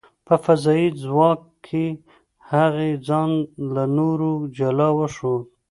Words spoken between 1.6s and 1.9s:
کې،